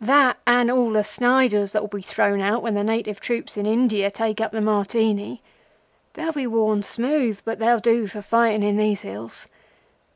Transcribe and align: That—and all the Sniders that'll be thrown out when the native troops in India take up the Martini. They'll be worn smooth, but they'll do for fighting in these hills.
That—and 0.00 0.70
all 0.70 0.90
the 0.90 1.02
Sniders 1.02 1.72
that'll 1.72 1.88
be 1.88 2.00
thrown 2.00 2.40
out 2.40 2.62
when 2.62 2.74
the 2.74 2.84
native 2.84 3.18
troops 3.18 3.56
in 3.56 3.66
India 3.66 4.08
take 4.08 4.40
up 4.40 4.52
the 4.52 4.60
Martini. 4.60 5.42
They'll 6.12 6.30
be 6.30 6.46
worn 6.46 6.84
smooth, 6.84 7.40
but 7.44 7.58
they'll 7.58 7.80
do 7.80 8.06
for 8.06 8.22
fighting 8.22 8.62
in 8.62 8.76
these 8.76 9.00
hills. 9.00 9.48